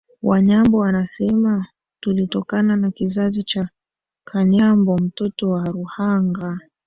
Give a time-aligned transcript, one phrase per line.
[0.23, 1.67] Wanyambo wanasema
[1.99, 3.69] tulitokana na kizazi cha
[4.27, 6.59] Kanyambo mtoto wa Ruhanga